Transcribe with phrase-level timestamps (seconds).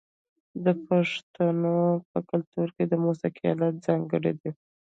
[0.65, 1.77] د پښتنو
[2.09, 4.51] په کلتور کې د موسیقۍ الات ځانګړي دي.